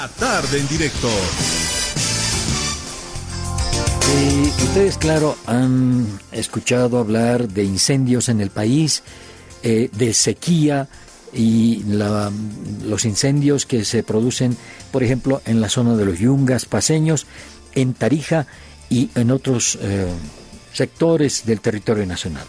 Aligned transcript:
La 0.00 0.08
tarde 0.08 0.58
en 0.58 0.66
directo. 0.66 1.10
ustedes, 4.64 4.96
claro, 4.96 5.36
han 5.44 6.06
escuchado 6.32 6.96
hablar 6.96 7.46
de 7.48 7.64
incendios 7.64 8.30
en 8.30 8.40
el 8.40 8.48
país, 8.48 9.02
eh, 9.62 9.90
de 9.92 10.14
sequía 10.14 10.88
y 11.34 11.82
los 11.84 13.04
incendios 13.04 13.66
que 13.66 13.84
se 13.84 14.02
producen, 14.02 14.56
por 14.90 15.02
ejemplo, 15.02 15.42
en 15.44 15.60
la 15.60 15.68
zona 15.68 15.94
de 15.96 16.06
los 16.06 16.18
yungas 16.18 16.64
paseños, 16.64 17.26
en 17.74 17.92
Tarija 17.92 18.46
y 18.88 19.10
en 19.14 19.30
otros 19.30 19.78
eh, 19.82 20.06
sectores 20.72 21.44
del 21.44 21.60
territorio 21.60 22.06
nacional. 22.06 22.46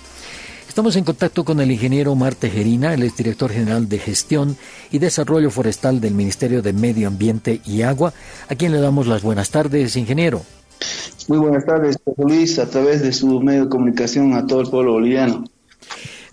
Estamos 0.71 0.95
en 0.95 1.03
contacto 1.03 1.43
con 1.43 1.59
el 1.59 1.69
ingeniero 1.69 2.13
Omar 2.13 2.33
Tejerina, 2.33 2.93
el 2.93 3.01
director 3.11 3.51
general 3.51 3.89
de 3.89 3.99
Gestión 3.99 4.55
y 4.89 4.99
Desarrollo 4.99 5.51
Forestal 5.51 5.99
del 5.99 6.13
Ministerio 6.13 6.61
de 6.61 6.71
Medio 6.71 7.09
Ambiente 7.09 7.59
y 7.65 7.81
Agua, 7.81 8.13
a 8.47 8.55
quien 8.55 8.71
le 8.71 8.79
damos 8.79 9.05
las 9.05 9.21
buenas 9.21 9.51
tardes, 9.51 9.97
ingeniero. 9.97 10.43
Muy 11.27 11.39
buenas 11.39 11.65
tardes, 11.65 11.97
Luis, 12.15 12.57
a 12.57 12.69
través 12.69 13.01
de 13.01 13.11
su 13.11 13.41
medio 13.41 13.65
de 13.65 13.69
comunicación 13.69 14.33
a 14.33 14.47
todo 14.47 14.61
el 14.61 14.69
pueblo 14.69 14.93
boliviano. 14.93 15.43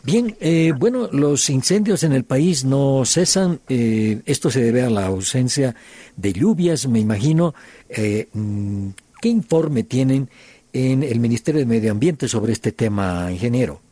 Bien, 0.05 0.37
eh, 0.39 0.73
bueno, 0.79 1.09
los 1.11 1.51
incendios 1.51 2.05
en 2.05 2.13
el 2.13 2.23
país 2.23 2.65
no 2.65 3.05
cesan. 3.07 3.59
Eh, 3.69 4.23
esto 4.25 4.53
se 4.53 4.63
debe 4.63 4.85
a 4.85 4.89
la 4.89 5.07
ausencia 5.07 5.75
de 6.17 6.33
lluvias, 6.33 6.87
me 6.87 7.01
imagino. 7.01 7.55
Eh, 7.89 8.29
mm, 8.33 8.91
¿Qué 9.21 9.31
informe 9.31 9.83
tienen 9.83 10.31
en 10.73 11.03
el 11.03 11.19
Ministerio 11.19 11.59
de 11.59 11.67
Medio 11.67 11.91
Ambiente 11.91 12.29
sobre 12.29 12.53
este 12.53 12.71
tema, 12.71 13.33
ingeniero? 13.33 13.88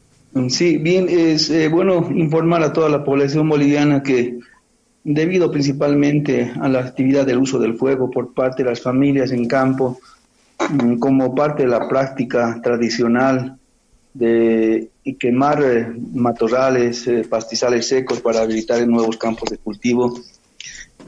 Sí, 0.48 0.76
bien, 0.76 1.08
es 1.08 1.48
eh, 1.48 1.68
bueno 1.68 2.10
informar 2.14 2.62
a 2.62 2.72
toda 2.72 2.90
la 2.90 3.02
población 3.02 3.48
boliviana 3.48 4.02
que 4.02 4.38
debido 5.02 5.50
principalmente 5.50 6.52
a 6.60 6.68
la 6.68 6.80
actividad 6.80 7.24
del 7.24 7.38
uso 7.38 7.58
del 7.58 7.78
fuego 7.78 8.10
por 8.10 8.34
parte 8.34 8.62
de 8.62 8.68
las 8.68 8.82
familias 8.82 9.32
en 9.32 9.48
campo, 9.48 9.98
mm, 10.68 10.98
como 10.98 11.34
parte 11.34 11.62
de 11.62 11.70
la 11.70 11.88
práctica 11.88 12.60
tradicional 12.62 13.56
de 14.12 14.90
quemar 15.18 15.62
eh, 15.64 15.86
matorrales, 16.12 17.06
eh, 17.06 17.24
pastizales 17.28 17.88
secos 17.88 18.20
para 18.20 18.42
habilitar 18.42 18.86
nuevos 18.86 19.16
campos 19.16 19.48
de 19.48 19.56
cultivo, 19.56 20.20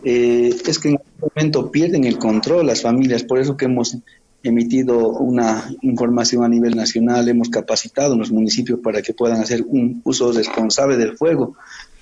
es 0.02 0.78
que 0.78 0.88
en 0.88 0.96
algún 0.96 1.30
momento 1.34 1.70
pierden 1.70 2.04
el 2.04 2.18
control 2.18 2.66
las 2.66 2.82
familias, 2.82 3.24
por 3.24 3.38
eso 3.38 3.56
que 3.56 3.66
hemos 3.66 3.98
emitido 4.42 5.08
una 5.08 5.70
información 5.82 6.44
a 6.44 6.48
nivel 6.48 6.76
nacional, 6.76 7.28
hemos 7.28 7.48
capacitado 7.48 8.14
a 8.14 8.16
los 8.16 8.30
municipios 8.30 8.80
para 8.80 9.02
que 9.02 9.12
puedan 9.12 9.40
hacer 9.40 9.64
un 9.66 10.00
uso 10.04 10.32
responsable 10.32 10.96
del 10.96 11.16
fuego. 11.16 11.56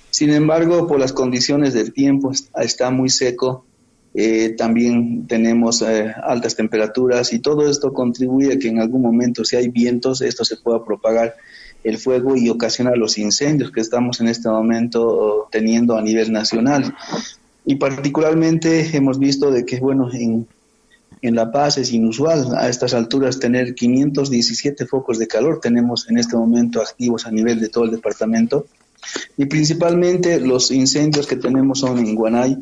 Sin 0.09 0.31
embargo, 0.31 0.87
por 0.87 0.99
las 0.99 1.13
condiciones 1.13 1.73
del 1.73 1.93
tiempo, 1.93 2.31
está 2.55 2.91
muy 2.91 3.09
seco, 3.09 3.65
eh, 4.13 4.55
también 4.57 5.27
tenemos 5.27 5.81
eh, 5.81 6.11
altas 6.23 6.55
temperaturas 6.55 7.33
y 7.33 7.39
todo 7.39 7.69
esto 7.69 7.93
contribuye 7.93 8.53
a 8.53 8.57
que 8.57 8.69
en 8.69 8.79
algún 8.79 9.01
momento, 9.01 9.45
si 9.45 9.57
hay 9.57 9.67
vientos, 9.67 10.21
esto 10.21 10.43
se 10.43 10.57
pueda 10.57 10.83
propagar 10.83 11.35
el 11.83 11.97
fuego 11.97 12.35
y 12.35 12.49
ocasionar 12.49 12.97
los 12.97 13.17
incendios 13.17 13.71
que 13.71 13.81
estamos 13.81 14.19
en 14.19 14.27
este 14.27 14.49
momento 14.49 15.47
teniendo 15.51 15.95
a 15.95 16.01
nivel 16.01 16.31
nacional. 16.31 16.95
Y 17.65 17.75
particularmente 17.75 18.95
hemos 18.95 19.19
visto 19.19 19.51
de 19.51 19.65
que, 19.65 19.79
bueno, 19.79 20.11
en 20.11 20.47
en 21.21 21.35
La 21.35 21.51
Paz 21.51 21.77
es 21.77 21.91
inusual 21.91 22.55
a 22.55 22.69
estas 22.69 22.93
alturas 22.93 23.39
tener 23.39 23.75
517 23.75 24.85
focos 24.85 25.17
de 25.19 25.27
calor. 25.27 25.59
Tenemos 25.61 26.09
en 26.09 26.17
este 26.17 26.35
momento 26.35 26.81
activos 26.81 27.25
a 27.25 27.31
nivel 27.31 27.59
de 27.59 27.69
todo 27.69 27.85
el 27.85 27.91
departamento. 27.91 28.67
Y 29.37 29.45
principalmente 29.45 30.39
los 30.39 30.71
incendios 30.71 31.27
que 31.27 31.37
tenemos 31.37 31.79
son 31.79 31.99
en 31.99 32.15
Guanay, 32.15 32.57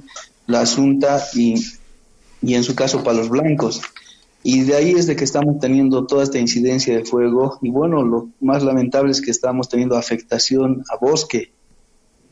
La 0.48 0.62
Asunta 0.62 1.22
y, 1.34 1.56
y 2.42 2.54
en 2.54 2.64
su 2.64 2.76
caso 2.76 3.04
Palos 3.04 3.30
Blancos. 3.30 3.82
Y 4.44 4.62
de 4.62 4.76
ahí 4.76 4.92
es 4.92 5.08
de 5.08 5.16
que 5.16 5.24
estamos 5.24 5.60
teniendo 5.60 6.06
toda 6.06 6.24
esta 6.24 6.38
incidencia 6.38 6.96
de 6.96 7.04
fuego. 7.04 7.58
Y 7.62 7.72
bueno, 7.72 8.04
lo 8.04 8.30
más 8.42 8.64
lamentable 8.64 9.12
es 9.12 9.22
que 9.22 9.32
estamos 9.32 9.70
teniendo 9.70 9.98
afectación 9.98 10.84
a 10.90 10.98
bosque. 10.98 11.52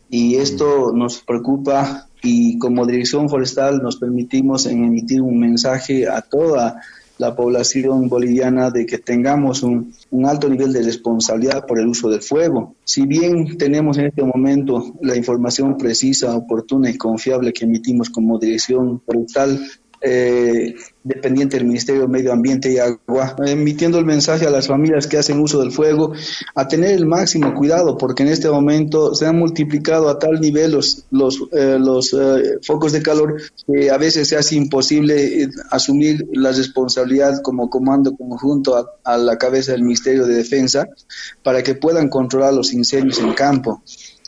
Y 0.10 0.36
esto 0.36 0.94
nos 0.94 1.22
preocupa 1.22 2.08
y 2.24 2.58
como 2.58 2.86
Dirección 2.86 3.30
Forestal 3.30 3.82
nos 3.84 3.98
permitimos 3.98 4.66
en 4.66 4.86
emitir 4.86 5.22
un 5.22 5.40
mensaje 5.40 6.08
a 6.08 6.22
toda 6.22 6.82
la 7.18 7.36
población 7.36 8.10
boliviana 8.10 8.72
de 8.72 8.86
que 8.86 8.98
tengamos 8.98 9.62
un, 9.62 9.94
alto 10.26 10.50
nivel 10.50 10.74
de 10.74 10.82
responsabilidad 10.82 11.66
por 11.66 11.80
el 11.80 11.88
uso 11.88 12.10
del 12.10 12.22
fuego. 12.22 12.76
Si 12.86 13.06
bien 13.06 13.58
tenemos 13.58 13.98
en 13.98 14.08
este 14.08 14.24
momento 14.24 14.96
la 15.02 15.16
información 15.16 15.78
precisa, 15.78 16.36
oportuna 16.36 16.90
y 16.90 16.98
confiable 16.98 17.54
que 17.54 17.66
emitimos 17.66 18.10
como 18.10 18.40
Dirección 18.40 19.02
Forestal, 19.06 19.60
eh, 20.04 20.76
dependiente 21.04 21.58
del 21.58 21.66
Ministerio 21.66 22.02
de 22.04 22.08
Medio 22.08 22.34
Ambiente 22.34 22.72
y 22.72 22.78
Agua, 22.78 23.36
emitiendo 23.46 23.98
el 24.00 24.06
mensaje 24.06 24.46
a 24.46 24.50
las 24.50 24.68
familias 24.68 25.08
que 25.08 25.18
hacen 25.18 25.40
uso 25.40 25.60
del 25.60 25.72
fuego 25.72 26.14
a 26.56 26.68
tener 26.68 26.92
el 26.92 27.06
máximo 27.06 27.54
cuidado, 27.54 27.98
porque 27.98 28.24
en 28.24 28.30
este 28.30 28.50
momento 28.50 29.16
se 29.16 29.26
han 29.26 29.38
multiplicado 29.38 30.10
a 30.10 30.20
tal 30.20 30.40
nivel 30.40 30.72
los, 30.72 31.06
los, 31.12 31.42
eh, 31.52 31.78
los 31.80 32.14
eh, 32.14 32.60
focos 32.62 32.92
de 32.92 33.02
calor 33.02 33.42
que 33.66 33.92
a 33.92 33.98
veces 33.98 34.28
se 34.28 34.38
hace 34.38 34.56
imposible 34.56 35.50
asumir 35.72 36.26
la 36.34 36.52
responsabilidad 36.52 37.42
como 37.42 37.70
comando 37.70 38.16
conjunto 38.16 38.98
a 39.04 39.18
la 39.18 39.38
cabeza 39.38 39.72
del 39.72 39.84
Ministerio 39.84 40.26
de 40.26 40.36
Defensa 40.36 40.88
para 41.44 41.64
que 41.64 41.76
puedan 41.76 42.10
controlar 42.10 42.54
los 42.54 42.74
incendios 42.74 43.20
en 43.20 43.34
campo. 43.34 43.82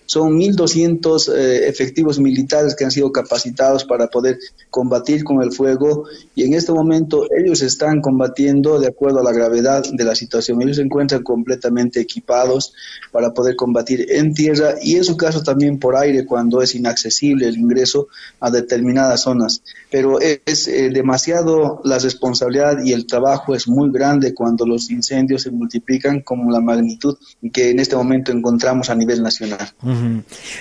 Son 0.05 0.37
1.200 0.37 1.33
eh, 1.33 1.67
efectivos 1.67 2.19
militares 2.19 2.75
que 2.75 2.85
han 2.85 2.91
sido 2.91 3.11
capacitados 3.11 3.85
para 3.85 4.07
poder 4.07 4.37
combatir 4.69 5.23
con 5.23 5.41
el 5.41 5.51
fuego 5.51 6.05
y 6.35 6.43
en 6.43 6.53
este 6.53 6.71
momento 6.71 7.27
ellos 7.35 7.61
están 7.61 8.01
combatiendo 8.01 8.79
de 8.79 8.87
acuerdo 8.87 9.19
a 9.19 9.23
la 9.23 9.31
gravedad 9.31 9.83
de 9.91 10.03
la 10.03 10.15
situación. 10.15 10.61
Ellos 10.61 10.77
se 10.77 10.83
encuentran 10.83 11.23
completamente 11.23 11.99
equipados 11.99 12.73
para 13.11 13.33
poder 13.33 13.55
combatir 13.55 14.05
en 14.11 14.33
tierra 14.33 14.75
y 14.81 14.95
en 14.95 15.03
su 15.03 15.17
caso 15.17 15.43
también 15.43 15.79
por 15.79 15.95
aire 15.95 16.25
cuando 16.25 16.61
es 16.61 16.75
inaccesible 16.75 17.47
el 17.47 17.57
ingreso 17.57 18.07
a 18.39 18.51
determinadas 18.51 19.21
zonas. 19.21 19.63
Pero 19.89 20.19
es 20.19 20.67
eh, 20.67 20.89
demasiado 20.89 21.81
la 21.83 21.99
responsabilidad 21.99 22.83
y 22.83 22.93
el 22.93 23.05
trabajo 23.05 23.55
es 23.55 23.67
muy 23.67 23.91
grande 23.91 24.33
cuando 24.33 24.65
los 24.65 24.91
incendios 24.91 25.43
se 25.43 25.51
multiplican 25.51 26.21
como 26.21 26.51
la 26.51 26.59
magnitud 26.59 27.17
que 27.51 27.69
en 27.69 27.79
este 27.79 27.95
momento 27.95 28.31
encontramos 28.31 28.89
a 28.89 28.95
nivel 28.95 29.23
nacional. 29.23 29.71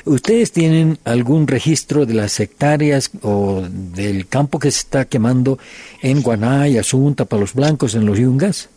¿Ustedes 0.04 0.52
tienen 0.52 0.98
algún 1.04 1.46
registro 1.46 2.06
de 2.06 2.14
las 2.14 2.38
hectáreas 2.40 3.10
o 3.22 3.62
del 3.68 4.26
campo 4.26 4.58
que 4.58 4.70
se 4.70 4.80
está 4.80 5.04
quemando 5.04 5.58
en 6.02 6.22
Guanay, 6.22 6.78
Asunta, 6.78 7.24
Palos 7.24 7.54
Blancos, 7.54 7.94
en 7.94 8.06
los 8.06 8.18
Yungas? 8.18 8.68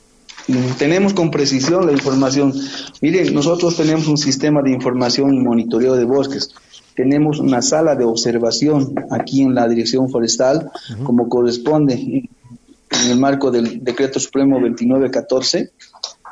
Tenemos 0.77 1.13
con 1.13 1.29
precisión 1.29 1.85
la 1.85 1.91
información. 1.91 2.53
Miren, 3.01 3.33
nosotros 3.33 3.75
tenemos 3.75 4.07
un 4.07 4.17
sistema 4.17 4.61
de 4.61 4.71
información 4.71 5.33
y 5.33 5.39
monitoreo 5.39 5.95
de 5.95 6.05
bosques. 6.05 6.51
Tenemos 6.95 7.39
una 7.39 7.61
sala 7.61 7.95
de 7.95 8.05
observación 8.05 8.95
aquí 9.11 9.41
en 9.41 9.53
la 9.53 9.67
Dirección 9.67 10.09
Forestal, 10.09 10.71
como 11.03 11.27
corresponde 11.27 11.93
en 11.93 13.11
el 13.11 13.19
marco 13.19 13.51
del 13.51 13.83
Decreto 13.83 14.19
Supremo 14.19 14.59
2914 14.59 15.71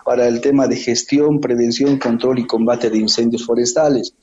para 0.05 0.27
el 0.27 0.39
tema 0.39 0.67
de 0.67 0.75
gestión, 0.75 1.41
prevención, 1.41 1.97
control 1.97 2.37
y 2.37 2.45
combate 2.45 2.91
de 2.91 2.99
incendios 2.99 3.43
forestales. 3.43 4.13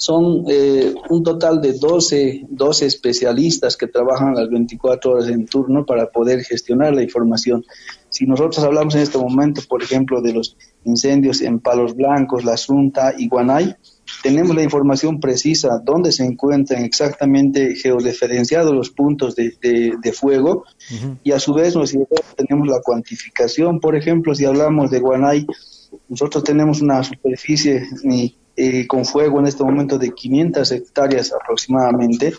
Son 0.00 0.44
eh, 0.48 0.94
un 1.10 1.22
total 1.22 1.60
de 1.60 1.74
12, 1.74 2.46
12 2.48 2.86
especialistas 2.86 3.76
que 3.76 3.86
trabajan 3.86 4.34
las 4.34 4.48
24 4.48 5.10
horas 5.10 5.28
en 5.28 5.44
turno 5.44 5.84
para 5.84 6.10
poder 6.10 6.42
gestionar 6.42 6.94
la 6.94 7.02
información. 7.02 7.66
Si 8.08 8.24
nosotros 8.24 8.64
hablamos 8.64 8.94
en 8.94 9.02
este 9.02 9.18
momento, 9.18 9.60
por 9.68 9.82
ejemplo, 9.82 10.22
de 10.22 10.32
los 10.32 10.56
incendios 10.86 11.42
en 11.42 11.60
Palos 11.60 11.94
Blancos, 11.94 12.46
La 12.46 12.54
Asunta 12.54 13.12
y 13.18 13.28
Guanay, 13.28 13.76
tenemos 14.22 14.56
la 14.56 14.62
información 14.62 15.20
precisa 15.20 15.82
dónde 15.84 16.12
se 16.12 16.24
encuentran 16.24 16.82
exactamente 16.82 17.74
georeferenciados 17.74 18.74
los 18.74 18.88
puntos 18.88 19.36
de, 19.36 20.12
fuego 20.14 20.64
y 21.22 21.32
a 21.32 21.38
su 21.38 21.52
vez 21.52 21.76
nosotros 21.76 22.24
tenemos 22.38 22.66
la 22.66 22.80
cuantificación. 22.80 23.80
Por 23.80 23.96
ejemplo, 23.96 24.34
si 24.34 24.46
hablamos 24.46 24.90
de 24.90 25.00
Guanay, 25.00 25.46
nosotros 26.08 26.42
tenemos 26.42 26.80
una 26.80 27.04
superficie 27.04 27.86
eh, 28.62 28.86
con 28.86 29.06
fuego 29.06 29.40
en 29.40 29.46
este 29.46 29.64
momento 29.64 29.96
de 29.96 30.10
500 30.10 30.70
hectáreas 30.72 31.32
aproximadamente 31.32 32.34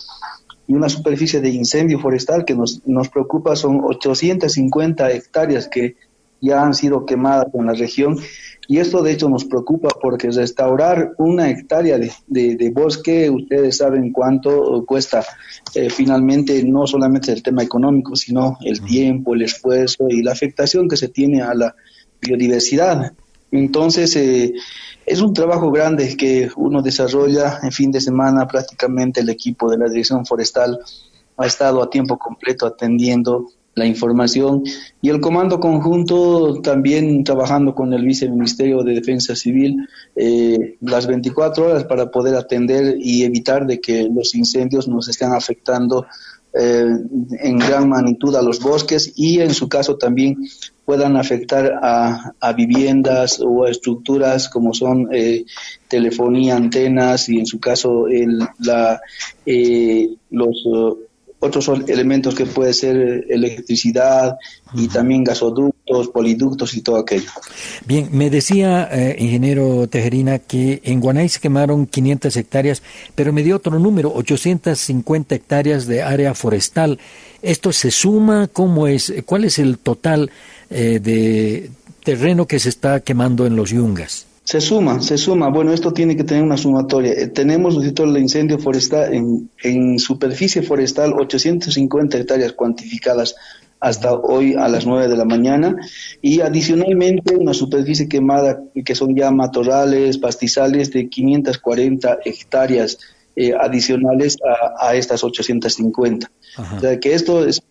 y 0.68 0.76
una 0.76 0.88
superficie 0.88 1.42
de 1.42 1.50
incendio 1.50 2.00
forestal 2.00 2.46
que 2.46 2.54
nos, 2.54 2.86
nos 2.86 3.10
preocupa 3.10 3.56
son 3.56 3.82
850 3.84 5.10
hectáreas 5.10 5.68
que 5.68 5.96
ya 6.40 6.64
han 6.64 6.76
sido 6.76 7.08
quemadas 7.08 7.48
en 7.56 7.66
la 7.66 7.74
región 7.74 8.20
y 8.68 8.78
esto 8.78 9.02
de 9.02 9.14
hecho 9.14 9.30
nos 9.30 9.46
preocupa 9.46 9.90
porque 10.00 10.30
restaurar 10.30 11.14
una 11.18 11.50
hectárea 11.50 11.98
de, 11.98 12.72
bosque, 12.72 13.28
ustedes 13.30 13.78
saben 13.78 14.12
cuánto 14.12 14.86
cuesta. 14.86 15.26
Eh, 15.74 15.90
finalmente, 15.90 16.64
no 16.64 16.86
solamente 16.86 17.32
el 17.32 17.42
tema 17.42 17.64
económico, 17.64 18.16
sino 18.16 18.58
el 18.62 18.80
tiempo, 18.82 19.34
el 19.34 19.42
esfuerzo 19.42 20.08
y 20.08 20.22
la 20.22 20.34
afectación 20.34 20.88
que 20.88 20.98
se 20.98 21.10
tiene 21.10 21.42
a 21.42 21.54
la 21.54 21.76
biodiversidad. 22.22 23.12
Entonces, 23.52 24.16
eh, 24.16 24.54
es 25.06 25.22
un 25.22 25.34
trabajo 25.34 25.72
grande 25.72 26.16
que 26.16 26.50
uno 26.56 26.82
desarrolla 26.82 27.60
en 27.64 27.72
fin 27.72 27.92
de 27.92 28.02
semana. 28.02 28.48
Prácticamente 28.48 29.22
el 29.22 29.30
equipo 29.30 29.70
de 29.70 29.78
la 29.78 29.90
Dirección 29.90 30.26
Forestal 30.26 30.80
ha 31.38 31.46
estado 31.46 31.84
a 31.84 31.90
tiempo 31.90 32.18
completo 32.18 32.66
atendiendo 32.66 33.48
la 33.74 33.86
información 33.86 34.64
y 35.02 35.10
el 35.10 35.22
Comando 35.22 35.60
Conjunto 35.60 36.62
también 36.62 37.24
trabajando 37.24 37.74
con 37.74 37.94
el 37.94 38.04
Viceministerio 38.04 38.84
de 38.84 38.96
Defensa 38.96 39.34
Civil 39.36 39.88
eh, 40.16 40.76
las 40.82 41.08
24 41.08 41.68
horas 41.68 41.84
para 41.86 42.12
poder 42.12 42.36
atender 42.36 42.98
y 43.00 43.24
evitar 43.24 43.66
de 43.66 43.80
que 43.80 44.10
los 44.14 44.36
incendios 44.36 44.90
nos 44.90 45.08
estén 45.08 45.32
afectando 45.32 46.06
eh, 46.54 46.86
en 47.40 47.58
gran 47.58 47.90
magnitud 47.90 48.36
a 48.36 48.42
los 48.42 48.60
bosques 48.60 49.14
y 49.16 49.40
en 49.40 49.54
su 49.54 49.70
caso 49.70 49.98
también 49.98 50.38
puedan 50.86 51.16
afectar 51.16 51.80
a, 51.82 52.54
viviendas 52.54 53.40
o 53.40 53.64
a 53.64 53.70
estructuras 53.70 54.50
como 54.50 54.74
son 54.74 55.08
eh, 55.14 55.46
telefonía, 55.88 56.56
antenas 56.58 57.30
y 57.30 57.40
en 57.40 57.46
su 57.46 57.60
caso 57.60 58.08
el, 58.08 58.40
la, 58.60 59.00
los 60.30 60.66
otros 61.42 61.70
elementos 61.88 62.36
que 62.36 62.46
puede 62.46 62.74
ser 62.74 62.98
eh, 62.98 63.26
electricidad 63.30 64.38
y 64.74 64.88
también 64.88 65.24
gasoductos, 65.92 66.14
poliductos 66.14 66.74
y 66.76 66.82
todo 66.82 66.98
aquello. 66.98 67.30
Bien, 67.86 68.10
me 68.12 68.30
decía, 68.30 68.88
eh, 68.92 69.16
ingeniero 69.20 69.88
Tejerina, 69.88 70.40
que 70.40 70.82
en 70.84 71.00
Guanay 71.00 71.30
se 71.30 71.40
quemaron 71.40 71.86
500 71.86 72.36
hectáreas, 72.38 72.82
pero 73.16 73.34
me 73.34 73.44
dio 73.44 73.58
otro 73.58 73.78
número, 73.80 74.14
850 74.14 75.36
hectáreas 75.36 75.88
de 75.88 76.02
área 76.02 76.34
forestal. 76.34 77.00
¿Esto 77.42 77.72
se 77.72 77.92
suma? 77.92 78.48
¿Cómo 78.52 78.88
es? 78.88 79.14
¿Cuál 79.26 79.46
es 79.46 79.60
el 79.60 79.78
total 79.78 80.32
eh, 80.70 81.00
de 81.02 81.72
terreno 82.04 82.48
que 82.48 82.60
se 82.60 82.70
está 82.70 83.00
quemando 83.02 83.46
en 83.46 83.56
los 83.56 83.72
yungas? 83.72 84.28
Se 84.44 84.60
suma, 84.60 85.02
se 85.02 85.18
suma. 85.18 85.50
Bueno, 85.50 85.72
esto 85.72 85.94
tiene 85.94 86.18
que 86.18 86.24
tener 86.24 86.44
una 86.44 86.58
sumatoria. 86.58 87.14
Eh, 87.14 87.28
tenemos 87.28 87.76
el 87.78 88.18
incendio 88.18 88.58
forestal 88.58 89.14
en, 89.14 89.50
en 89.64 90.00
superficie 90.00 90.64
forestal 90.64 91.14
850 91.14 92.18
hectáreas 92.18 92.52
cuantificadas 92.54 93.36
hasta 93.82 94.14
hoy 94.14 94.54
a 94.54 94.68
las 94.68 94.86
9 94.86 95.08
de 95.08 95.18
la 95.18 95.26
mañana 95.26 95.76
y 96.22 96.40
adicionalmente 96.40 97.36
una 97.36 97.54
superficie 97.54 98.08
quemada 98.08 98.62
que 98.86 98.96
son 98.96 99.16
ya 99.16 99.32
matorrales, 99.32 100.20
pastizales 100.20 100.92
de 100.92 101.10
540 101.10 102.20
hectáreas 102.24 103.00
eh, 103.36 103.54
adicionales 103.60 104.38
a, 104.46 104.88
a, 104.90 104.96
estas 104.96 105.24
850. 105.24 106.32
O 106.76 106.80
sea 106.80 107.00
que 107.00 107.14
esto 107.14 107.44
es 107.44 107.64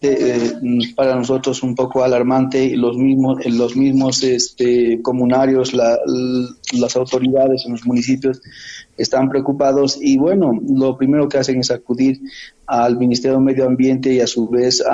eh, 0.00 0.52
para 0.94 1.16
nosotros 1.16 1.60
un 1.64 1.74
poco 1.74 2.04
alarmante 2.04 2.76
los 2.76 2.96
mismos 2.96 3.44
los 3.46 3.74
mismos 3.74 4.22
este, 4.22 5.02
comunarios 5.02 5.74
las 5.74 6.96
autoridades 6.96 7.64
en 7.66 7.72
los 7.72 7.84
municipios 7.84 8.40
están 8.96 9.28
preocupados 9.28 9.98
y 10.00 10.16
bueno 10.16 10.52
lo 10.68 10.96
primero 10.96 11.28
que 11.28 11.38
hacen 11.38 11.58
es 11.58 11.72
acudir 11.72 12.20
al 12.64 12.96
Ministerio 12.96 13.38
de 13.38 13.44
Medio 13.44 13.66
Ambiente 13.66 14.12
y 14.12 14.20
a 14.20 14.28
su 14.28 14.48
vez 14.48 14.84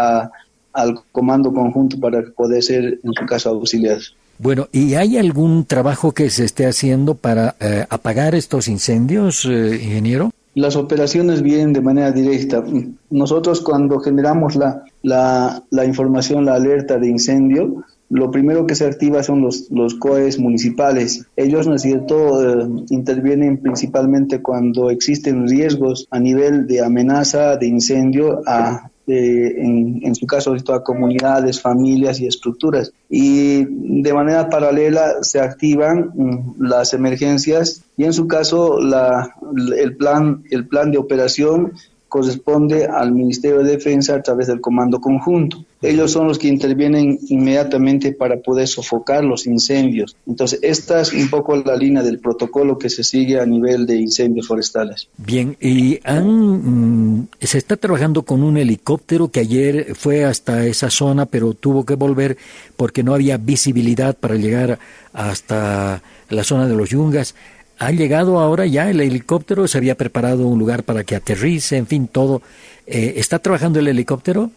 al 0.75 0.99
comando 1.13 1.53
conjunto 1.53 1.99
para 1.99 2.23
poder 2.37 2.63
ser 2.63 3.01
en 3.03 3.13
su 3.13 3.25
caso 3.27 3.51
auxiliados. 3.51 4.15
Bueno, 4.39 4.69
¿y 4.73 4.95
hay 4.95 5.17
algún 5.17 5.65
trabajo 5.65 6.13
que 6.13 6.29
se 6.29 6.45
esté 6.45 6.67
haciendo 6.67 7.15
para 7.15 7.55
eh, 7.61 7.87
apagar 7.89 8.35
estos 8.35 8.69
incendios, 8.69 9.45
eh, 9.45 9.81
ingeniero? 9.81 10.31
las 10.55 10.77
operaciones 10.77 11.43
vienen 11.43 11.73
de 11.73 11.81
manera 11.81 12.13
directa. 12.13 12.63
Nosotros 13.11 13.61
cuando 13.61 13.99
generamos 13.99 14.55
la, 14.57 14.85
la, 15.03 15.63
la, 15.71 15.85
información, 15.85 16.45
la 16.45 16.55
alerta 16.55 16.97
de 16.99 17.09
incendio, 17.09 17.85
lo 18.09 18.31
primero 18.31 18.67
que 18.67 18.75
se 18.75 18.87
activa 18.87 19.23
son 19.23 19.41
los, 19.41 19.71
los 19.71 19.95
COEs 19.95 20.39
municipales. 20.39 21.27
Ellos, 21.37 21.67
¿no 21.67 21.75
es 21.75 21.83
cierto?, 21.83 22.43
eh, 22.43 22.69
intervienen 22.91 23.59
principalmente 23.59 24.43
cuando 24.43 24.91
existen 24.91 25.49
riesgos 25.49 26.07
a 26.11 26.21
nivel 26.21 26.67
de 26.67 26.85
amenaza 26.85 27.57
de 27.57 27.67
incendio 27.67 28.43
a 28.47 28.91
en, 29.07 30.01
en, 30.03 30.15
su 30.15 30.27
caso 30.27 30.55
a 30.69 30.83
comunidades, 30.83 31.61
familias 31.61 32.21
y 32.21 32.27
estructuras. 32.27 32.93
Y 33.09 33.65
de 33.65 34.13
manera 34.15 34.49
paralela 34.49 35.23
se 35.23 35.41
activan 35.41 36.11
mm, 36.15 36.63
las 36.63 36.95
emergencias 36.95 37.83
y 37.97 38.05
en 38.05 38.13
su 38.13 38.27
caso 38.27 38.81
la, 38.81 39.35
el, 39.77 39.97
plan, 39.97 40.45
el 40.51 40.67
plan 40.67 40.91
de 40.91 40.99
operación 40.99 41.73
corresponde 42.15 42.87
al 42.87 43.11
Ministerio 43.11 43.59
de 43.65 43.73
Defensa 43.73 44.15
a 44.15 44.23
través 44.23 44.47
del 44.47 44.61
Comando 44.61 45.01
Conjunto. 45.01 45.65
Ellos 45.83 46.13
son 46.13 46.29
los 46.29 46.39
que 46.39 46.47
intervienen 46.47 47.19
inmediatamente 47.29 48.13
para 48.13 48.37
poder 48.37 48.69
sofocar 48.69 49.25
los 49.25 49.49
incendios. 49.49 50.15
Entonces, 50.25 50.61
esta 50.63 51.01
es 51.01 51.13
un 51.13 51.29
poco 51.29 51.57
la 51.57 51.75
línea 51.75 52.05
del 52.05 52.21
protocolo 52.21 52.79
que 52.79 52.89
se 52.89 53.03
sigue 53.03 53.41
a 53.41 53.47
nivel 53.47 53.85
de 53.85 53.97
incendios 53.97 54.47
forestales. 54.47 55.09
Bien, 55.17 55.57
y 55.61 55.99
han, 56.05 57.19
mm, 57.19 57.29
se 57.41 57.59
está 57.59 57.77
trabajando 57.77 58.23
con 58.23 58.45
un 58.45 58.59
helicóptero 58.59 59.33
que 59.33 59.41
ayer 59.41 59.97
fue 59.97 60.25
hasta 60.25 60.65
esa 60.67 60.91
zona, 60.91 61.27
pero 61.27 61.53
tuvo 61.53 61.85
que 61.85 61.97
volver 61.97 62.37
porque 62.77 63.03
no 63.03 63.13
había 63.13 63.39
visibilidad 63.39 64.17
para 64.17 64.37
llegar 64.37 64.79
hasta 65.13 66.01
la 66.29 66.45
zona 66.45 66.69
de 66.69 66.77
los 66.77 66.91
yungas 66.91 67.35
ha 67.79 67.91
llegado 67.91 68.39
ahora 68.39 68.67
ya 68.67 68.91
el 68.91 69.01
helicóptero, 69.01 69.67
se 69.69 69.79
había 69.79 69.97
preparado 69.97 70.47
un 70.47 70.59
lugar 70.59 70.85
para 70.85 71.05
que 71.05 71.17
aterrice, 71.17 71.77
en 71.77 71.87
fin, 71.87 72.09
todo. 72.09 72.43
Eh, 72.87 73.15
¿Está 73.17 73.39
trabajando 73.39 73.79
el 73.79 73.89
helicóptero? 73.89 74.51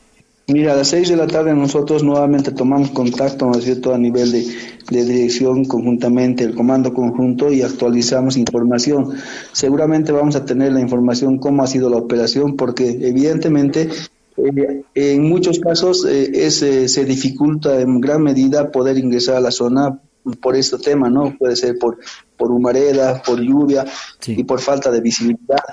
Mira, 0.50 0.72
a 0.72 0.75
las 0.78 0.88
seis 0.88 1.10
de 1.10 1.18
la 1.18 1.28
tarde 1.28 1.54
nosotros 1.54 2.04
nuevamente 2.04 2.54
tomamos 2.54 2.92
contacto, 2.92 3.48
¿no 3.48 3.58
es 3.58 3.66
cierto?, 3.66 3.94
a 3.94 3.98
nivel 3.98 4.31
de, 4.31 4.46
dirección 4.90 5.66
conjuntamente, 5.66 6.46
el 6.46 6.56
comando 6.56 6.94
conjunto 6.94 7.52
y 7.52 7.64
actualizamos 7.64 8.38
información. 8.38 9.14
Seguramente 9.52 10.14
vamos 10.14 10.38
a 10.38 10.46
tener 10.46 10.72
la 10.72 10.80
información 10.80 11.38
cómo 11.38 11.64
ha 11.64 11.68
sido 11.68 11.90
la 11.90 11.98
operación, 11.98 12.56
porque 12.56 12.88
evidentemente 13.02 13.90
eh, 14.38 14.84
en 14.96 15.28
muchos 15.28 15.60
casos 15.60 16.06
eh, 16.10 16.50
se 16.50 17.06
dificulta 17.06 17.81
en 17.81 18.00
gran 18.00 18.24
medida 18.24 18.72
poder 18.72 18.98
ingresar 18.98 19.36
a 19.36 19.42
la 19.42 19.52
zona 19.52 20.00
por 20.36 20.56
este 20.56 20.78
tema, 20.78 21.10
¿no? 21.10 21.36
Puede 21.38 21.56
ser 21.56 21.78
por, 21.78 21.98
por 22.36 22.52
humareda, 22.52 23.22
por 23.24 23.40
lluvia 23.42 23.86
y 24.26 24.44
por 24.44 24.62
falta 24.62 24.92
de 24.92 25.02
visibilidad. 25.02 25.64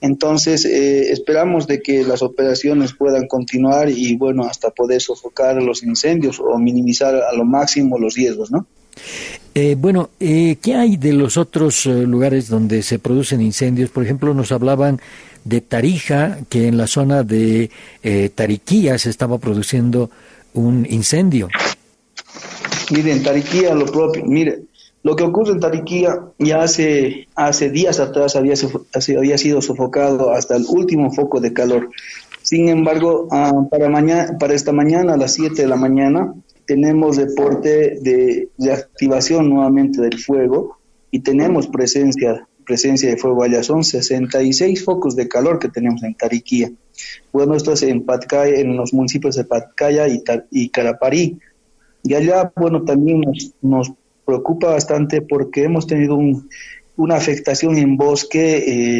Entonces, 0.00 0.64
eh, 0.64 1.10
esperamos 1.12 1.66
de 1.66 1.80
que 1.82 2.04
las 2.04 2.22
operaciones 2.22 2.94
puedan 2.94 3.26
continuar 3.26 3.88
y, 3.90 4.16
bueno, 4.16 4.44
hasta 4.44 4.70
poder 4.70 5.00
sofocar 5.00 5.62
los 5.62 5.82
incendios 5.82 6.40
o 6.40 6.58
minimizar 6.58 7.14
a 7.14 7.32
lo 7.34 7.44
máximo 7.44 7.98
los 7.98 8.14
riesgos, 8.14 8.50
¿no? 8.50 8.66
Eh, 9.54 9.74
bueno, 9.78 10.10
eh, 10.20 10.56
¿qué 10.60 10.74
hay 10.74 10.96
de 10.96 11.12
los 11.12 11.36
otros 11.36 11.86
lugares 11.86 12.48
donde 12.48 12.82
se 12.82 12.98
producen 12.98 13.40
incendios? 13.40 13.90
Por 13.90 14.04
ejemplo, 14.04 14.34
nos 14.34 14.52
hablaban 14.52 15.00
de 15.44 15.60
Tarija, 15.60 16.38
que 16.48 16.66
en 16.66 16.76
la 16.76 16.86
zona 16.86 17.22
de 17.22 17.70
Tariquía 18.34 18.98
se 18.98 19.10
estaba 19.10 19.38
produciendo 19.38 20.10
un 20.54 20.86
incendio. 20.88 21.48
Mire, 22.90 23.12
en 23.12 23.22
Tariquía 23.22 23.74
lo 23.74 23.86
propio, 23.86 24.24
mire, 24.24 24.62
lo 25.06 25.14
que 25.14 25.22
ocurre 25.22 25.52
en 25.52 25.60
Tariquía 25.60 26.18
ya 26.38 26.62
hace, 26.62 27.28
hace 27.36 27.70
días 27.70 28.00
atrás 28.00 28.34
había, 28.34 28.56
sido 28.56 29.62
sofocado 29.62 30.32
hasta 30.32 30.56
el 30.56 30.64
último 30.68 31.12
foco 31.12 31.40
de 31.40 31.52
calor. 31.52 31.90
Sin 32.42 32.68
embargo, 32.68 33.28
ah, 33.30 33.52
para, 33.70 33.88
mañana, 33.88 34.36
para 34.38 34.54
esta 34.54 34.72
mañana, 34.72 35.14
a 35.14 35.16
las 35.16 35.34
7 35.34 35.62
de 35.62 35.68
la 35.68 35.76
mañana, 35.76 36.34
tenemos 36.64 37.16
reporte 37.16 37.98
de, 38.00 38.48
activación 38.72 39.48
nuevamente 39.48 40.00
del 40.02 40.18
fuego 40.18 40.78
y 41.12 41.20
tenemos 41.20 41.68
presencia, 41.68 42.46
presencia 42.64 43.08
de 43.08 43.16
fuego 43.16 43.44
allá. 43.44 43.62
Son 43.62 43.84
66 43.84 44.84
focos 44.84 45.14
de 45.14 45.28
calor 45.28 45.60
que 45.60 45.68
tenemos 45.68 46.02
en 46.02 46.14
Tariquía. 46.14 46.72
Bueno, 47.32 47.54
esto 47.54 47.72
es 47.72 47.82
en 47.84 48.04
Patcaya, 48.04 48.56
en 48.56 48.76
los 48.76 48.92
municipios 48.92 49.36
de 49.36 49.44
Patcaya 49.44 50.08
y, 50.08 50.22
y 50.50 50.68
Caraparí. 50.70 51.38
Y 52.06 52.14
allá, 52.14 52.52
bueno, 52.54 52.84
también 52.84 53.22
nos, 53.60 53.92
preocupa 54.24 54.70
bastante 54.70 55.22
porque 55.22 55.62
hemos 55.64 55.86
tenido 55.86 56.18
una 56.96 57.14
afectación 57.14 57.78
en 57.78 57.96
bosque 57.96 58.56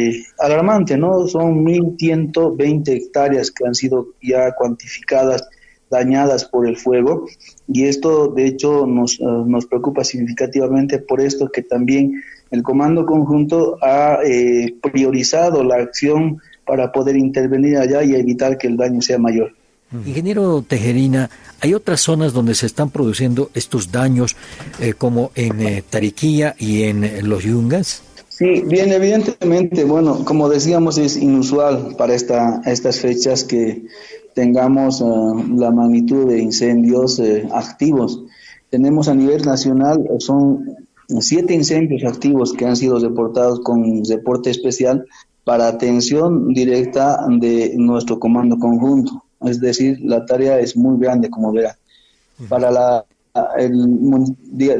eh, 0.07 0.23
alarmante, 0.39 0.97
¿no? 0.97 1.27
Son 1.27 1.65
1.120 1.65 2.87
hectáreas 2.89 3.51
que 3.51 3.65
han 3.65 3.75
sido 3.75 4.07
ya 4.21 4.53
cuantificadas, 4.55 5.47
dañadas 5.89 6.45
por 6.45 6.65
el 6.65 6.77
fuego, 6.77 7.27
y 7.67 7.85
esto 7.85 8.27
de 8.27 8.45
hecho 8.45 8.85
nos, 8.85 9.19
eh, 9.19 9.25
nos 9.45 9.65
preocupa 9.65 10.05
significativamente 10.05 10.99
por 10.99 11.19
esto 11.19 11.49
que 11.49 11.61
también 11.61 12.21
el 12.51 12.63
Comando 12.63 13.05
Conjunto 13.05 13.77
ha 13.81 14.19
eh, 14.25 14.75
priorizado 14.81 15.63
la 15.63 15.75
acción 15.75 16.39
para 16.65 16.91
poder 16.91 17.17
intervenir 17.17 17.77
allá 17.77 18.03
y 18.03 18.15
evitar 18.15 18.57
que 18.57 18.67
el 18.67 18.77
daño 18.77 19.01
sea 19.01 19.17
mayor. 19.17 19.53
Ingeniero 19.91 20.61
Tejerina, 20.67 21.29
¿hay 21.61 21.73
otras 21.73 22.01
zonas 22.01 22.33
donde 22.33 22.55
se 22.55 22.65
están 22.65 22.89
produciendo 22.89 23.49
estos 23.53 23.91
daños 23.91 24.35
eh, 24.79 24.93
como 24.93 25.31
en 25.35 25.61
eh, 25.61 25.83
Tariquía 25.89 26.55
y 26.59 26.83
en 26.83 27.29
los 27.29 27.43
Yungas? 27.43 28.03
Sí, 28.27 28.63
bien, 28.65 28.91
evidentemente, 28.91 29.83
bueno, 29.85 30.23
como 30.25 30.49
decíamos, 30.49 30.97
es 30.97 31.17
inusual 31.17 31.95
para 31.97 32.13
esta, 32.13 32.61
estas 32.65 32.99
fechas 32.99 33.43
que 33.43 33.85
tengamos 34.35 35.01
uh, 35.01 35.35
la 35.55 35.71
magnitud 35.71 36.27
de 36.27 36.39
incendios 36.39 37.19
activos. 37.51 38.21
Tenemos 38.69 39.07
a 39.07 39.15
nivel 39.15 39.41
nacional, 39.43 40.05
son 40.19 40.75
siete 41.19 41.53
incendios 41.53 42.03
activos 42.03 42.53
que 42.53 42.65
han 42.65 42.75
sido 42.75 42.99
reportados 42.99 43.61
con 43.61 44.03
reporte 44.05 44.49
especial 44.49 45.05
para 45.43 45.67
atención 45.67 46.53
directa 46.53 47.25
de 47.39 47.73
nuestro 47.77 48.19
comando 48.19 48.59
conjunto. 48.59 49.23
Es 49.47 49.59
decir, 49.59 49.99
la 50.01 50.25
tarea 50.25 50.59
es 50.59 50.75
muy 50.75 50.99
grande, 50.99 51.29
como 51.29 51.51
verán. 51.51 51.75
Para 52.49 52.71
la, 52.71 53.05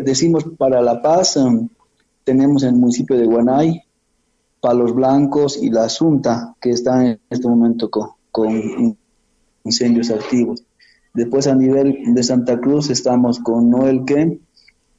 decimos 0.04 0.46
para 0.58 0.82
La 0.82 1.02
Paz, 1.02 1.38
em, 1.38 1.68
tenemos 2.24 2.64
en 2.64 2.70
el 2.70 2.76
municipio 2.76 3.18
de 3.18 3.26
Guanay, 3.26 3.84
Palos 4.60 4.94
Blancos 4.94 5.58
y 5.62 5.70
La 5.70 5.86
Asunta, 5.86 6.56
que 6.60 6.72
están 6.72 7.06
en 7.06 7.20
este 7.30 7.48
momento 7.48 7.90
con, 7.90 8.10
con 8.32 8.98
incendios 9.64 10.10
activos. 10.12 10.64
Después 11.14 11.48
a 11.48 11.56
nivel 11.56 12.14
de 12.14 12.24
Santa 12.24 12.60
Cruz 12.60 12.90
estamos 12.90 13.40
con 13.40 13.70
Noel 13.70 14.06
Ken 14.06 14.40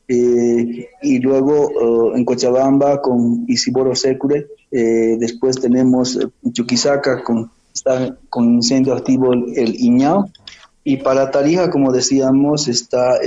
eh, 0.09 0.89
y 1.03 1.19
luego 1.19 2.13
eh, 2.15 2.19
en 2.19 2.25
Cochabamba 2.25 3.01
con 3.01 3.45
Isiboro 3.47 3.95
Secure. 3.95 4.49
Eh, 4.71 5.17
después 5.19 5.61
tenemos 5.61 6.19
Chuquisaca 6.51 7.23
con, 7.23 7.51
está 7.73 8.17
con 8.29 8.55
incendio 8.55 8.95
activo 8.95 9.33
el, 9.33 9.75
Iñao. 9.77 10.31
Y 10.85 10.99
para 10.99 11.31
Tarija, 11.31 11.71
como 11.71 11.93
decíamos, 11.93 12.69
está 12.69 13.19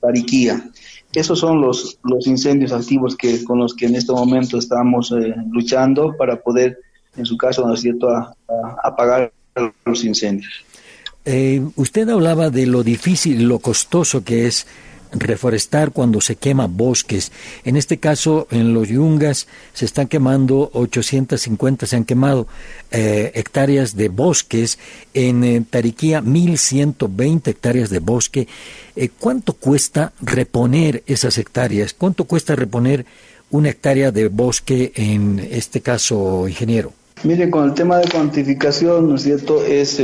Pariquía. 0.00 0.68
Esos 1.14 1.38
son 1.38 1.60
los, 1.60 1.98
los 2.04 2.26
incendios 2.26 2.72
activos 2.72 3.16
que, 3.16 3.44
con 3.44 3.58
los 3.58 3.74
que 3.74 3.86
en 3.86 3.96
este 3.96 4.12
momento 4.12 4.58
estamos 4.58 5.14
luchando 5.50 6.14
para 6.16 6.36
poder, 6.42 6.78
en 7.16 7.24
su 7.24 7.36
caso, 7.36 7.66
¿no 7.66 7.76
cierto?, 7.76 8.08
apagar 8.82 9.32
los 9.84 10.04
incendios. 10.04 10.52
usted 11.76 12.08
hablaba 12.08 12.50
de 12.50 12.66
lo 12.66 12.82
difícil, 12.82 13.44
lo 13.44 13.58
costoso 13.58 14.24
que 14.24 14.46
es 14.46 14.66
reforestar 15.12 15.92
cuando 15.92 16.20
se 16.20 16.36
quema 16.36 16.66
bosques. 16.66 17.32
En 17.64 17.76
este 17.76 17.98
caso, 17.98 18.46
en 18.50 18.74
los 18.74 18.88
yungas 18.88 19.46
se 19.72 19.84
están 19.84 20.08
quemando 20.08 20.70
850, 20.72 21.86
se 21.86 21.96
han 21.96 22.04
quemado 22.04 22.46
eh, 22.90 23.32
hectáreas 23.34 23.96
de 23.96 24.08
bosques. 24.08 24.78
En 25.14 25.44
eh, 25.44 25.62
Tariquía, 25.68 26.20
1120 26.20 27.50
hectáreas 27.50 27.90
de 27.90 27.98
bosque. 27.98 28.48
Eh, 28.96 29.10
¿Cuánto 29.18 29.52
cuesta 29.52 30.12
reponer 30.20 31.02
esas 31.06 31.38
hectáreas? 31.38 31.94
¿Cuánto 31.94 32.24
cuesta 32.24 32.56
reponer 32.56 33.04
una 33.50 33.68
hectárea 33.68 34.10
de 34.10 34.28
bosque 34.28 34.92
en 34.94 35.38
este 35.50 35.80
caso, 35.80 36.48
ingeniero? 36.48 36.92
Mire, 37.24 37.50
con 37.50 37.68
el 37.68 37.74
tema 37.74 37.98
de 37.98 38.08
cuantificación, 38.08 39.08
¿no 39.08 39.14
es 39.14 39.22
cierto? 39.22 39.62
Es 39.64 40.02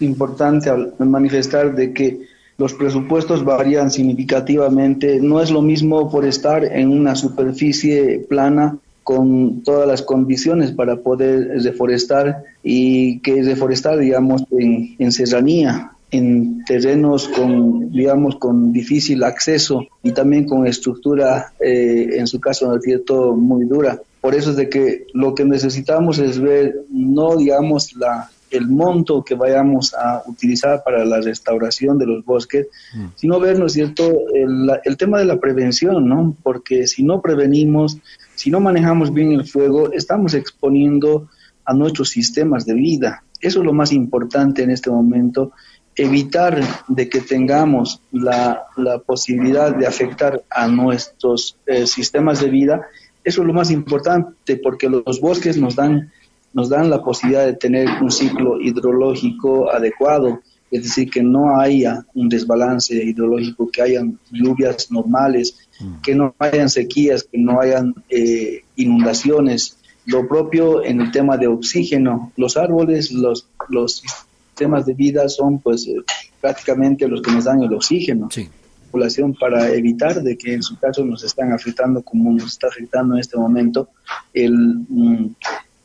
importante 0.00 0.72
manifestar 0.98 1.74
de 1.74 1.92
que 1.92 2.33
los 2.56 2.74
presupuestos 2.74 3.44
varían 3.44 3.90
significativamente. 3.90 5.20
No 5.20 5.40
es 5.40 5.50
lo 5.50 5.62
mismo 5.62 6.10
por 6.10 6.24
estar 6.24 6.64
en 6.64 6.88
una 6.88 7.16
superficie 7.16 8.24
plana 8.28 8.78
con 9.02 9.62
todas 9.62 9.86
las 9.86 10.02
condiciones 10.02 10.72
para 10.72 10.96
poder 10.96 11.60
deforestar 11.62 12.44
y 12.62 13.20
que 13.20 13.42
deforestar, 13.42 13.98
digamos, 13.98 14.44
en, 14.50 14.96
en 14.98 15.12
serranía, 15.12 15.92
en 16.10 16.64
terrenos 16.64 17.28
con, 17.28 17.90
digamos, 17.90 18.36
con 18.36 18.72
difícil 18.72 19.22
acceso 19.24 19.84
y 20.02 20.12
también 20.12 20.46
con 20.46 20.66
estructura, 20.66 21.52
eh, 21.60 22.16
en 22.16 22.26
su 22.26 22.40
caso, 22.40 22.72
¿no 22.72 22.80
cierto?, 22.80 23.34
muy 23.34 23.66
dura. 23.66 24.00
Por 24.20 24.34
eso 24.34 24.50
es 24.50 24.56
de 24.56 24.70
que 24.70 25.06
lo 25.12 25.34
que 25.34 25.44
necesitamos 25.44 26.18
es 26.18 26.40
ver, 26.40 26.74
no, 26.88 27.36
digamos, 27.36 27.94
la, 27.96 28.30
el 28.54 28.68
monto 28.68 29.24
que 29.24 29.34
vayamos 29.34 29.94
a 29.94 30.22
utilizar 30.26 30.82
para 30.84 31.04
la 31.04 31.20
restauración 31.20 31.98
de 31.98 32.06
los 32.06 32.24
bosques, 32.24 32.68
mm. 32.94 33.06
sino 33.16 33.40
ver, 33.40 33.58
¿no 33.58 33.66
es 33.66 33.72
cierto?, 33.72 34.12
el, 34.34 34.70
el, 34.84 34.96
tema 34.96 35.18
de 35.18 35.24
la 35.24 35.38
prevención, 35.38 36.08
¿no? 36.08 36.36
Porque 36.42 36.86
si 36.86 37.02
no 37.02 37.20
prevenimos, 37.20 37.98
si 38.34 38.50
no 38.50 38.60
manejamos 38.60 39.12
bien 39.12 39.32
el 39.32 39.46
fuego, 39.46 39.92
estamos 39.92 40.34
exponiendo 40.34 41.28
a 41.64 41.74
nuestros 41.74 42.10
sistemas 42.10 42.66
de 42.66 42.74
vida. 42.74 43.22
Eso 43.40 43.60
es 43.60 43.66
lo 43.66 43.72
más 43.72 43.92
importante 43.92 44.62
en 44.62 44.70
este 44.70 44.90
momento, 44.90 45.52
evitar 45.96 46.60
de 46.88 47.08
que 47.08 47.20
tengamos 47.20 48.00
la, 48.10 48.64
la 48.76 48.98
posibilidad 48.98 49.74
de 49.74 49.86
afectar 49.86 50.42
a 50.50 50.66
nuestros 50.66 51.56
eh, 51.66 51.86
sistemas 51.86 52.40
de 52.40 52.50
vida. 52.50 52.82
Eso 53.22 53.42
es 53.42 53.46
lo 53.46 53.54
más 53.54 53.70
importante 53.70 54.56
porque 54.56 54.88
los 54.88 55.20
bosques 55.20 55.56
nos 55.56 55.76
dan 55.76 56.10
nos 56.54 56.68
dan 56.68 56.88
la 56.88 57.02
posibilidad 57.02 57.44
de 57.44 57.54
tener 57.54 57.88
un 58.00 58.10
ciclo 58.10 58.60
hidrológico 58.60 59.70
adecuado, 59.70 60.40
es 60.70 60.84
decir, 60.84 61.10
que 61.10 61.22
no 61.22 61.58
haya 61.60 62.04
un 62.14 62.28
desbalance 62.28 62.94
hidrológico, 62.94 63.70
que 63.70 63.82
hayan 63.82 64.18
lluvias 64.30 64.90
normales, 64.90 65.56
mm. 65.80 66.00
que 66.00 66.14
no 66.14 66.34
hayan 66.38 66.70
sequías, 66.70 67.24
que 67.24 67.38
no 67.38 67.60
hayan 67.60 67.94
eh, 68.08 68.62
inundaciones. 68.76 69.76
Lo 70.06 70.26
propio 70.26 70.84
en 70.84 71.00
el 71.00 71.10
tema 71.10 71.36
de 71.36 71.48
oxígeno, 71.48 72.32
los 72.36 72.56
árboles, 72.56 73.12
los, 73.12 73.46
los 73.68 74.02
sistemas 74.48 74.86
de 74.86 74.94
vida 74.94 75.28
son 75.28 75.58
pues 75.58 75.86
eh, 75.86 75.96
prácticamente 76.40 77.08
los 77.08 77.20
que 77.20 77.32
nos 77.32 77.44
dan 77.44 77.62
el 77.62 77.74
oxígeno. 77.74 78.28
Sí 78.30 78.48
población 78.94 79.34
para 79.34 79.72
evitar 79.72 80.22
de 80.22 80.38
que 80.38 80.54
en 80.54 80.62
su 80.62 80.78
caso 80.78 81.04
nos 81.04 81.24
están 81.24 81.52
afectando 81.52 82.00
como 82.02 82.32
nos 82.32 82.52
está 82.52 82.68
afectando 82.68 83.14
en 83.14 83.20
este 83.20 83.36
momento 83.36 83.88
el, 84.32 84.54
mm, 84.88 85.34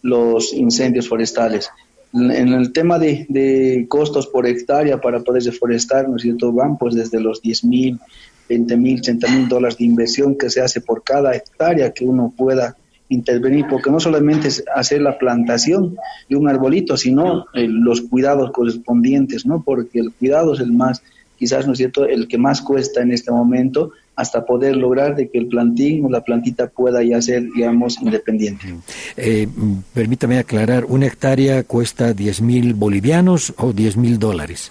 los 0.02 0.54
incendios 0.54 1.08
forestales. 1.08 1.70
En 2.14 2.32
el 2.32 2.74
tema 2.74 2.98
de, 2.98 3.86
costos 3.88 4.28
por 4.28 4.48
hectárea 4.48 5.00
para 5.00 5.20
poder 5.20 5.44
deforestar, 5.44 6.10
¿no 6.10 6.16
es 6.16 6.24
cierto? 6.24 6.52
Van 6.52 6.78
pues 6.78 6.96
desde 6.96 7.20
los 7.20 7.42
10 7.42 7.66
mil, 7.66 8.00
20 8.48 8.78
mil, 8.78 9.02
30 9.02 9.28
mil 9.28 9.48
dólares 9.48 9.78
de 9.78 9.86
inversión 9.86 10.36
que 10.36 10.50
se 10.50 10.62
hace 10.62 10.82
por 10.82 11.04
cada 11.04 11.36
hectárea 11.36 11.92
que 11.92 12.06
uno 12.06 12.34
pueda 12.36 12.76
intervenir, 13.10 13.66
porque 13.70 13.92
no 13.92 14.00
solamente 14.00 14.48
es 14.48 14.64
hacer 14.74 15.02
la 15.02 15.18
plantación 15.18 15.98
de 16.30 16.36
un 16.36 16.48
arbolito, 16.48 16.98
sino 16.98 17.46
eh, 17.54 17.68
los 17.68 18.02
cuidados 18.02 18.52
correspondientes, 18.52 19.46
¿no? 19.46 19.64
Porque 19.64 20.00
el 20.00 20.12
cuidado 20.12 20.54
es 20.54 20.60
el 20.60 20.72
más, 20.72 21.02
quizás, 21.38 21.66
¿no 21.66 21.74
es 21.74 21.80
cierto?, 21.80 22.06
el 22.06 22.28
que 22.28 22.38
más 22.38 22.62
cuesta 22.62 23.02
en 23.02 23.12
este 23.12 23.32
momento 23.32 23.92
hasta 24.20 24.46
poder 24.46 24.76
lograr 24.76 25.16
de 25.16 25.30
que 25.30 25.38
el 25.38 25.48
plantín 25.48 26.04
o 26.04 26.10
la 26.10 26.22
plantita 26.22 26.68
pueda 26.68 27.02
ya 27.02 27.22
ser, 27.22 27.48
digamos, 27.56 28.02
independiente. 28.02 28.76
Eh, 29.16 29.48
permítame 29.94 30.40
aclarar, 30.40 30.84
¿una 30.84 31.08
hectárea 31.08 31.64
cuesta 31.64 32.14
10 32.14 32.42
mil 32.42 32.74
bolivianos 32.74 33.54
o 33.58 33.72
10 33.72 33.96
mil 33.96 34.20
dólares? 34.20 34.70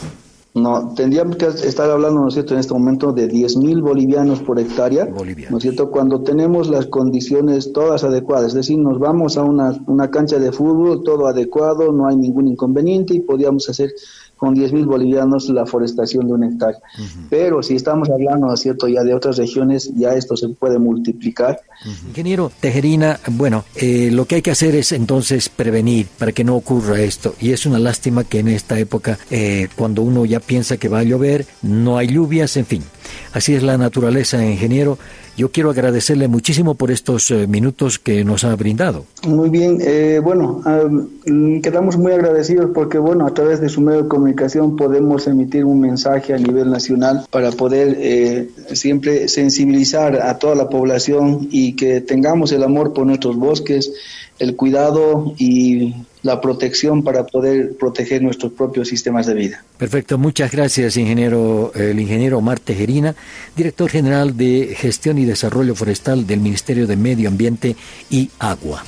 No, 0.52 0.92
tendríamos 0.94 1.36
que 1.36 1.46
estar 1.46 1.88
hablando, 1.90 2.20
¿no 2.20 2.28
es 2.28 2.34
cierto?, 2.34 2.52
en 2.52 2.60
este 2.60 2.74
momento 2.74 3.12
de 3.12 3.26
10 3.26 3.56
mil 3.56 3.80
bolivianos 3.80 4.40
por 4.40 4.58
hectárea, 4.60 5.06
¿no 5.06 5.56
es 5.56 5.62
cierto?, 5.62 5.90
cuando 5.90 6.20
tenemos 6.22 6.68
las 6.68 6.86
condiciones 6.86 7.72
todas 7.72 8.04
adecuadas, 8.04 8.48
es 8.48 8.54
decir, 8.54 8.76
nos 8.76 8.98
vamos 8.98 9.38
a 9.38 9.44
una, 9.44 9.72
una 9.86 10.10
cancha 10.10 10.38
de 10.38 10.52
fútbol, 10.52 11.02
todo 11.04 11.26
adecuado, 11.26 11.90
no 11.92 12.06
hay 12.06 12.16
ningún 12.16 12.48
inconveniente 12.48 13.14
y 13.14 13.20
podríamos 13.20 13.68
hacer 13.70 13.92
con 14.38 14.54
10.000 14.54 14.86
bolivianos 14.86 15.48
la 15.50 15.66
forestación 15.66 16.26
de 16.26 16.32
un 16.32 16.44
hectárea. 16.44 16.80
Pero 17.28 17.62
si 17.62 17.74
estamos 17.74 18.08
hablando, 18.08 18.56
cierto?, 18.56 18.88
ya 18.88 19.02
de 19.02 19.12
otras 19.12 19.36
regiones, 19.36 19.92
ya 19.94 20.14
esto 20.14 20.36
se 20.36 20.48
puede 20.48 20.78
multiplicar. 20.78 21.60
Ingeniero 22.08 22.50
Tejerina, 22.60 23.20
bueno, 23.32 23.64
eh, 23.74 24.10
lo 24.12 24.24
que 24.24 24.36
hay 24.36 24.42
que 24.42 24.52
hacer 24.52 24.74
es 24.74 24.92
entonces 24.92 25.48
prevenir 25.48 26.06
para 26.18 26.32
que 26.32 26.44
no 26.44 26.56
ocurra 26.56 27.00
esto. 27.00 27.34
Y 27.40 27.50
es 27.50 27.66
una 27.66 27.78
lástima 27.78 28.24
que 28.24 28.38
en 28.38 28.48
esta 28.48 28.78
época, 28.78 29.18
eh, 29.30 29.68
cuando 29.76 30.02
uno 30.02 30.24
ya 30.24 30.40
piensa 30.40 30.76
que 30.76 30.88
va 30.88 31.00
a 31.00 31.04
llover, 31.04 31.46
no 31.62 31.98
hay 31.98 32.08
lluvias, 32.08 32.56
en 32.56 32.66
fin. 32.66 32.82
Así 33.32 33.54
es 33.54 33.62
la 33.62 33.78
naturaleza, 33.78 34.44
ingeniero. 34.44 34.98
Yo 35.38 35.52
quiero 35.52 35.70
agradecerle 35.70 36.26
muchísimo 36.26 36.74
por 36.74 36.90
estos 36.90 37.30
eh, 37.30 37.46
minutos 37.46 38.00
que 38.00 38.24
nos 38.24 38.42
ha 38.42 38.56
brindado. 38.56 39.04
Muy 39.24 39.50
bien, 39.50 39.78
eh, 39.80 40.20
bueno, 40.20 40.62
quedamos 41.62 41.96
muy 41.96 42.10
agradecidos 42.10 42.72
porque, 42.74 42.98
bueno, 42.98 43.24
a 43.24 43.32
través 43.32 43.60
de 43.60 43.68
su 43.68 43.80
medio 43.80 44.02
de 44.02 44.08
comunicación 44.08 44.74
podemos 44.74 45.28
emitir 45.28 45.64
un 45.64 45.80
mensaje 45.80 46.34
a 46.34 46.38
nivel 46.38 46.68
nacional 46.70 47.24
para 47.30 47.52
poder 47.52 47.96
eh, 48.00 48.50
siempre 48.72 49.28
sensibilizar 49.28 50.16
a 50.16 50.38
toda 50.38 50.56
la 50.56 50.68
población 50.68 51.46
y 51.52 51.76
que 51.76 52.00
tengamos 52.00 52.50
el 52.50 52.64
amor 52.64 52.92
por 52.92 53.06
nuestros 53.06 53.36
bosques, 53.36 53.92
el 54.40 54.56
cuidado 54.56 55.34
y 55.38 55.94
la 56.22 56.40
protección 56.40 57.02
para 57.02 57.26
poder 57.26 57.76
proteger 57.76 58.22
nuestros 58.22 58.52
propios 58.52 58.88
sistemas 58.88 59.26
de 59.26 59.34
vida. 59.34 59.64
Perfecto, 59.76 60.18
muchas 60.18 60.50
gracias, 60.50 60.96
ingeniero, 60.96 61.72
el 61.74 61.98
ingeniero 62.00 62.38
Omar 62.38 62.60
Tejerina, 62.60 63.14
director 63.56 63.90
general 63.90 64.36
de 64.36 64.74
Gestión 64.76 65.18
y 65.18 65.24
Desarrollo 65.24 65.74
Forestal 65.74 66.26
del 66.26 66.40
Ministerio 66.40 66.86
de 66.86 66.96
Medio 66.96 67.28
Ambiente 67.28 67.76
y 68.10 68.30
Agua. 68.38 68.84